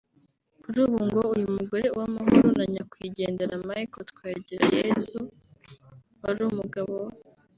Kuri 0.61 0.77
ubu 0.85 0.99
ngo 1.07 1.21
uyu 1.35 1.47
mugore 1.57 1.85
Uwamahoro 1.89 2.47
na 2.57 2.65
nyakwigendera 2.73 3.53
Michel 3.67 4.03
Twagirayezu 4.11 5.21
wari 6.21 6.41
umugabo 6.49 6.93
we 7.07 7.13